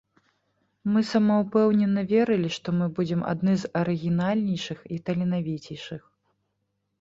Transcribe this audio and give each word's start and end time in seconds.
Мы 0.93 0.99
самаўпэўнена 1.09 2.01
верылі, 2.13 2.49
што 2.55 2.67
мы 2.79 2.87
будзем 3.01 3.21
адны 3.33 3.53
з 3.65 3.69
арыгінальнейшых 3.83 4.79
і 4.97 4.99
таленавіцейшых. 5.11 6.01